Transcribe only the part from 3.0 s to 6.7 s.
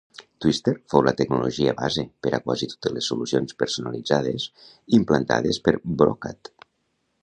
solucions personalitzades implantades per Brokat.